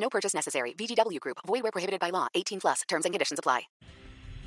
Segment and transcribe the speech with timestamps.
[0.00, 0.74] No purchase necessary.
[0.74, 1.38] VGW Group.
[1.46, 2.28] Void where prohibited by law.
[2.34, 2.82] 18 plus.
[2.88, 3.68] Terms and conditions apply.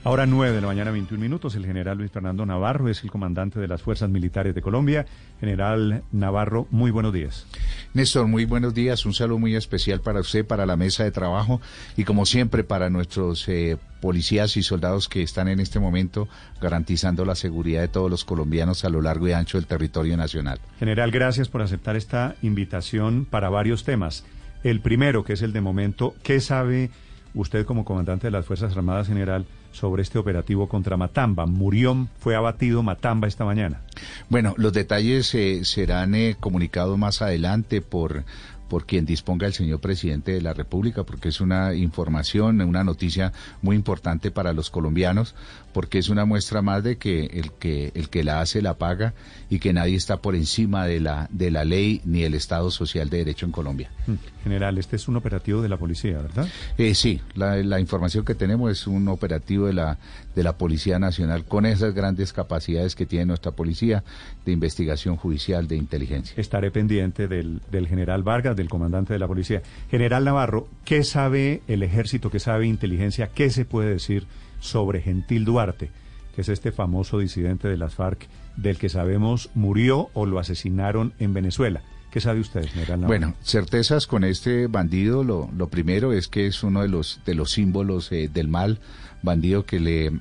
[0.04, 1.54] Ahora 9 de la mañana, 21 minutos.
[1.54, 5.06] El general Luis Fernando Navarro es el comandante de las Fuerzas Militares de Colombia.
[5.40, 7.45] General Navarro, muy buenos días.
[7.94, 9.06] Néstor, muy buenos días.
[9.06, 11.62] Un saludo muy especial para usted, para la mesa de trabajo
[11.95, 16.28] y como siempre para nuestros eh, policías y soldados que están en este momento
[16.59, 20.59] garantizando la seguridad de todos los colombianos a lo largo y ancho del territorio nacional.
[20.80, 24.26] General, gracias por aceptar esta invitación para varios temas.
[24.64, 26.92] El primero, que es el de momento, ¿qué sabe
[27.34, 31.45] usted como comandante de las Fuerzas Armadas General sobre este operativo contra Matamba?
[31.45, 33.81] Murió, fue abatido Matamba esta mañana.
[34.30, 38.23] Bueno, los detalles eh, serán eh, comunicados más adelante por
[38.72, 43.33] por quien disponga el señor presidente de la República, porque es una información, una noticia
[43.61, 45.36] muy importante para los colombianos,
[45.73, 49.13] porque es una muestra más de que el que el que la hace la paga
[49.50, 53.09] y que nadie está por encima de la de la ley ni el Estado social
[53.09, 53.91] de derecho en Colombia.
[54.08, 54.13] Mm,
[54.44, 56.47] general, este es un operativo de la policía, ¿verdad?
[56.78, 59.97] Eh, sí, la, la información que tenemos es un operativo de la
[60.33, 64.06] de la Policía Nacional con esas grandes capacidades que tiene nuestra policía
[64.45, 66.33] de investigación judicial, de inteligencia.
[66.38, 69.62] Estaré pendiente del, del general Vargas, del comandante de la policía.
[69.90, 74.26] General Navarro, ¿qué sabe el ejército, qué sabe inteligencia, qué se puede decir
[74.59, 75.90] sobre Gentil Duarte,
[76.36, 81.14] que es este famoso disidente de las FARC del que sabemos murió o lo asesinaron
[81.20, 81.81] en Venezuela?
[82.12, 83.08] ¿Qué sabe usted, general Navarro?
[83.08, 87.36] Bueno, certezas con este bandido, lo, lo primero es que es uno de los, de
[87.36, 88.80] los símbolos eh, del mal,
[89.23, 90.12] bandido que le,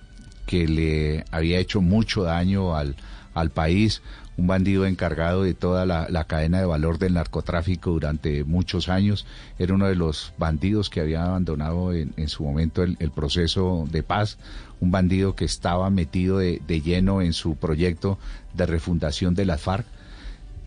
[0.47, 2.97] que le había hecho mucho daño al,
[3.35, 4.03] al país,
[4.37, 9.27] un bandido encargado de toda la, la, cadena de valor del narcotráfico durante muchos años.
[9.59, 13.87] Era uno de los bandidos que había abandonado en, en su momento el, el, proceso
[13.91, 14.39] de paz,
[14.81, 18.19] un bandido que estaba metido de, de lleno en su proyecto
[18.55, 19.87] de refundación de las FARC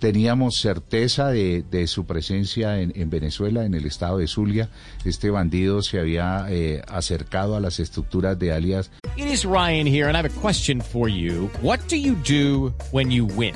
[0.04, 4.68] teníamos certeza de, su presencia en, en, Venezuela, en el estado de Zulia.
[5.06, 8.92] Este bandido se había eh, acercado a las estructuras de alias.
[9.16, 11.50] It is Ryan here, and I have a question for you.
[11.62, 13.56] What do you do when you win?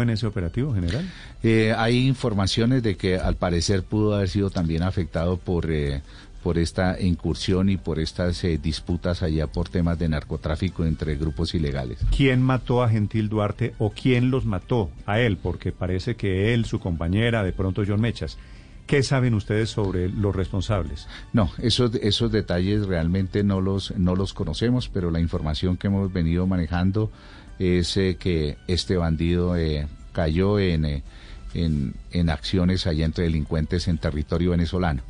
[0.00, 1.04] en ese operativo, general?
[1.42, 6.02] Eh, hay informaciones de que al parecer pudo haber sido también afectado por, eh,
[6.42, 11.54] por esta incursión y por estas eh, disputas allá por temas de narcotráfico entre grupos
[11.54, 11.98] ilegales.
[12.16, 15.36] ¿Quién mató a Gentil Duarte o quién los mató a él?
[15.36, 18.38] Porque parece que él, su compañera, de pronto John Mechas.
[18.86, 21.06] ¿Qué saben ustedes sobre los responsables?
[21.32, 26.12] No, esos, esos detalles realmente no los, no los conocemos, pero la información que hemos
[26.12, 27.12] venido manejando
[27.60, 31.02] es que este bandido eh, cayó en, eh,
[31.52, 35.02] en, en, acciones allá entre delincuentes en territorio venezolano.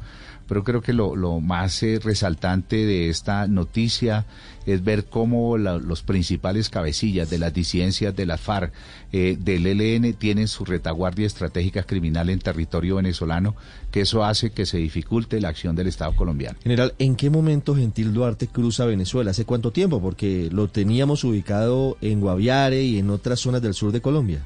[0.50, 4.26] Pero creo que lo, lo más eh, resaltante de esta noticia
[4.66, 8.72] es ver cómo la, los principales cabecillas de las disidencias de la FARC,
[9.12, 13.54] eh, del ELN, tienen su retaguardia estratégica criminal en territorio venezolano,
[13.92, 16.58] que eso hace que se dificulte la acción del Estado colombiano.
[16.64, 19.30] General, ¿en qué momento Gentil Duarte cruza Venezuela?
[19.30, 20.02] ¿Hace cuánto tiempo?
[20.02, 24.40] Porque lo teníamos ubicado en Guaviare y en otras zonas del sur de Colombia.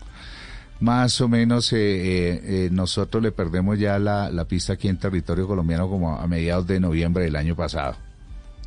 [0.84, 4.98] Más o menos eh, eh, eh, nosotros le perdemos ya la, la, pista aquí en
[4.98, 7.96] territorio colombiano como a mediados de noviembre del año pasado.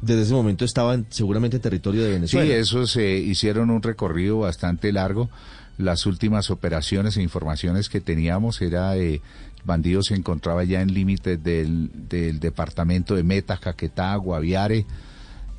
[0.02, 2.46] Desde ese momento estaban seguramente en territorio de Venezuela.
[2.46, 5.30] Sí, esos eh, hicieron un recorrido bastante largo.
[5.78, 9.22] Las últimas operaciones e informaciones que teníamos era eh,
[9.63, 14.86] bandido se encontraba ya en límites del, del, departamento de Meta, Caquetá, Guaviare.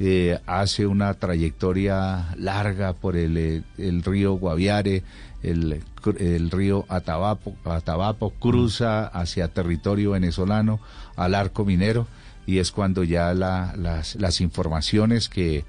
[0.01, 5.03] Eh, hace una trayectoria larga por el, el río Guaviare,
[5.43, 5.83] el,
[6.19, 10.79] el río Atabapo, Atabapo, cruza hacia territorio venezolano
[11.17, 12.07] al arco minero
[12.47, 15.65] y es cuando ya la, las, las informaciones que,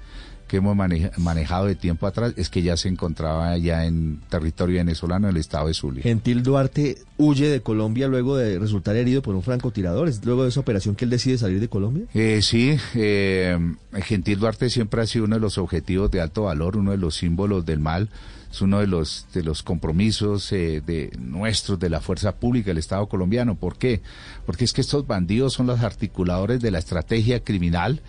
[0.50, 4.78] que hemos maneja- manejado de tiempo atrás es que ya se encontraba ya en territorio
[4.78, 6.02] venezolano, en el estado de Zulia.
[6.02, 10.08] Gentil Duarte huye de Colombia luego de resultar herido por un francotirador.
[10.08, 12.04] ¿Es luego de esa operación que él decide salir de Colombia?
[12.14, 13.56] Eh, sí, eh,
[14.02, 17.14] Gentil Duarte siempre ha sido uno de los objetivos de alto valor, uno de los
[17.14, 18.08] símbolos del mal,
[18.50, 22.78] es uno de los de los compromisos eh, de nuestros de la fuerza pública del
[22.78, 23.54] Estado colombiano.
[23.54, 24.00] ¿Por qué?
[24.46, 28.00] Porque es que estos bandidos son los articuladores de la estrategia criminal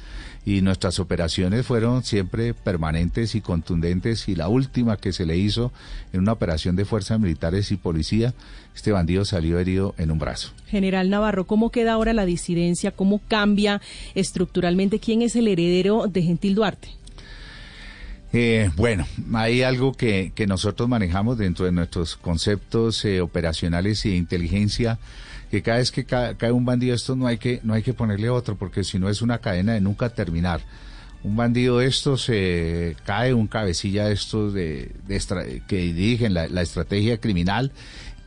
[0.45, 5.71] y nuestras operaciones fueron siempre permanentes y contundentes y la última que se le hizo
[6.13, 8.33] en una operación de fuerzas militares y policía,
[8.75, 10.51] este bandido salió herido en un brazo.
[10.67, 12.91] General Navarro, ¿cómo queda ahora la disidencia?
[12.91, 13.81] ¿Cómo cambia
[14.15, 14.99] estructuralmente?
[14.99, 16.89] ¿Quién es el heredero de Gentil Duarte?
[18.33, 24.11] Eh, bueno, hay algo que, que nosotros manejamos dentro de nuestros conceptos eh, operacionales y
[24.11, 24.99] de inteligencia,
[25.49, 27.93] que cada vez que ca- cae un bandido esto no hay que no hay que
[27.93, 30.61] ponerle otro, porque si no es una cadena de nunca terminar.
[31.23, 36.61] Un bandido de estos eh, cae, un cabecilla de estos de, de que dirigen la
[36.61, 37.71] estrategia criminal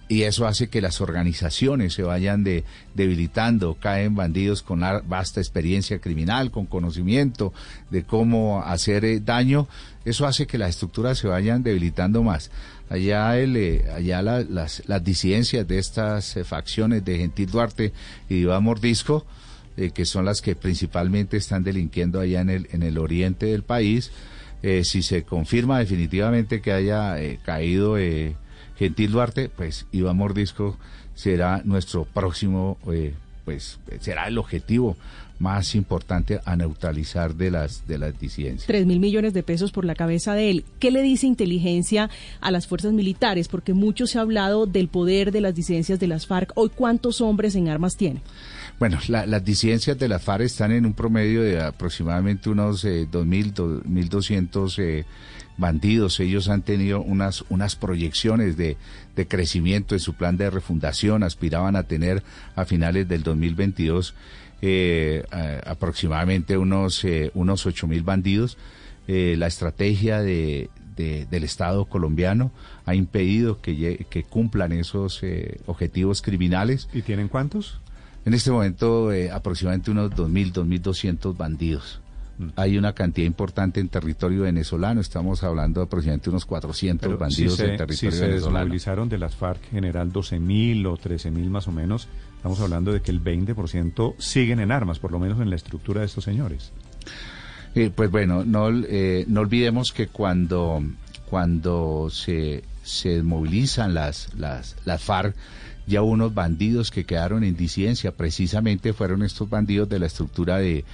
[0.09, 2.65] y eso hace que las organizaciones se vayan de,
[2.95, 7.53] debilitando, caen bandidos con vasta experiencia criminal, con conocimiento
[7.91, 9.67] de cómo hacer eh, daño,
[10.05, 12.51] eso hace que las estructuras se vayan debilitando más.
[12.91, 17.93] Allá, el, eh, allá la- las, las disidencias de estas eh, facciones de Gentil Duarte
[18.29, 19.25] y Iván Mordisco,
[19.95, 24.13] que son las que principalmente están delinquiendo allá en el, en el oriente del país,
[24.85, 28.37] si se confirma definitivamente que haya caído eh,
[28.79, 30.77] Gentil Duarte, pues Iván Mordisco
[31.15, 34.97] será nuestro próximo, eh, pues será el objetivo
[35.39, 38.67] más importante a neutralizar de las de las disidencias.
[38.67, 40.65] Tres mil millones de pesos por la cabeza de él.
[40.79, 42.09] ¿Qué le dice inteligencia
[42.41, 43.49] a las fuerzas militares?
[43.49, 46.53] Porque mucho se ha hablado del poder de las disidencias de las FARC.
[46.55, 48.23] Hoy, ¿cuántos hombres en armas tiene?
[48.79, 53.07] Bueno, la- las disidencias de la FARC están en un promedio de aproximadamente unos eh,
[53.11, 55.05] 2.000, do- 1.200 eh,
[55.57, 56.19] bandidos.
[56.21, 58.77] Ellos han tenido unas, unas proyecciones de,
[59.15, 61.23] de crecimiento en su plan de refundación.
[61.23, 62.23] Aspiraban a tener
[62.57, 64.15] a finales del 2022
[64.61, 68.59] eh, a- aproximadamente unos, eh, unos 8.000 bandidos.
[69.07, 72.51] Eh, la estrategia de, de- del Estado colombiano
[72.87, 76.89] ha impedido que cumplan esos eh, objetivos criminales.
[76.93, 77.81] ¿Y tienen cuántos?
[78.25, 82.01] En este momento, eh, aproximadamente unos 2.000, 2.200 bandidos.
[82.39, 82.49] Mm.
[82.57, 85.01] Hay una cantidad importante en territorio venezolano.
[85.01, 88.59] Estamos hablando de aproximadamente unos 400 Pero bandidos si en territorio si se venezolano.
[88.59, 93.11] desmovilizaron de las FARC general 12.000 o 13.000 más o menos, estamos hablando de que
[93.11, 96.73] el 20% siguen en armas, por lo menos en la estructura de estos señores.
[97.75, 100.83] Eh, pues bueno, no, eh, no olvidemos que cuando,
[101.29, 105.35] cuando se, se desmovilizan las, las, las FARC,
[105.87, 110.85] ya unos bandidos que quedaron en disidencia, precisamente fueron estos bandidos de la estructura de,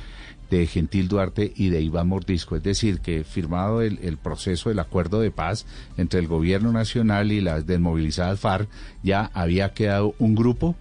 [0.51, 2.57] de Gentil Duarte y de Iván Mordisco.
[2.57, 5.67] Es decir, que firmado el, el proceso del acuerdo de paz
[5.97, 8.69] entre el gobierno nacional y las desmovilizadas FARC,
[9.03, 10.75] ya había quedado un grupo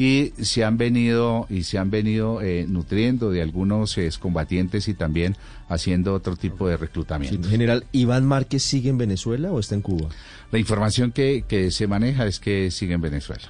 [0.00, 5.36] y se han venido y se han venido eh, nutriendo de algunos excombatientes y también
[5.68, 7.46] haciendo otro tipo de Sí, reclutamiento.
[7.50, 10.08] General, ¿Iván Márquez sigue en Venezuela o está en Cuba?
[10.52, 13.42] La información que, que se maneja es que sigue en Venezuela.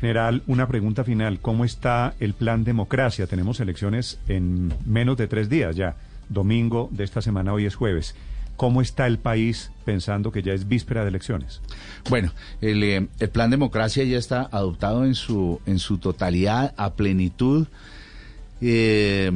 [0.00, 1.40] General, una pregunta final.
[1.40, 3.26] ¿Cómo está el plan democracia?
[3.26, 5.96] Tenemos elecciones en menos de tres días ya.
[6.30, 8.14] Domingo de esta semana, hoy es jueves.
[8.62, 11.60] ¿Cómo está el país pensando que ya es víspera de elecciones?
[12.08, 16.94] Bueno, el, eh, el plan democracia ya está adoptado en su en su totalidad a
[16.94, 17.66] plenitud.
[18.60, 19.32] Eh,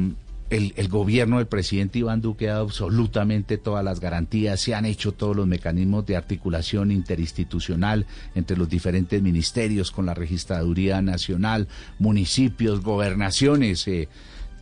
[0.49, 4.85] el, el gobierno del presidente Iván Duque ha dado absolutamente todas las garantías, se han
[4.85, 11.67] hecho todos los mecanismos de articulación interinstitucional entre los diferentes ministerios, con la registraduría nacional,
[11.99, 13.89] municipios, gobernaciones.
[13.89, 14.07] eh,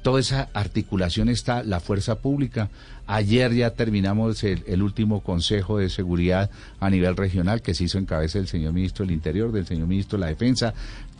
[0.05, 2.69] toda esa articulación está la fuerza pública.
[3.07, 7.97] Ayer ya terminamos el, el último Consejo de Seguridad a nivel regional que se hizo
[7.97, 10.75] en cabeza del señor ministro del Interior, del señor ministro de la Defensa.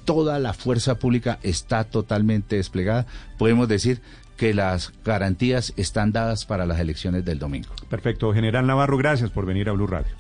[0.06, 3.08] Toda la fuerza pública está totalmente desplegada.
[3.40, 4.02] Podemos decir
[4.38, 7.70] que las garantías están dadas para las elecciones del domingo.
[7.90, 8.32] Perfecto.
[8.36, 10.14] General Navarro, gracias por venir a Blue Radio.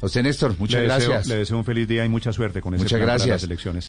[0.00, 1.26] A usted, Néstor, muchas le deseo- gracias.
[1.26, 3.34] le deseo un feliz día y mucha suerte con ese Muchas plan para gracias.
[3.34, 3.88] las elecciones.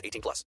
[0.03, 0.45] 18 plus.